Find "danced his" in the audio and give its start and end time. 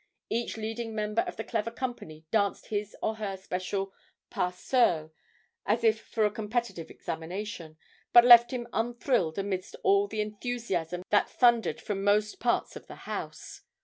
2.31-2.95